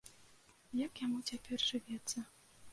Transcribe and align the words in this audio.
Як 0.85 1.03
яму 1.05 1.19
цяпер 1.33 1.57
жывецца. 1.69 2.29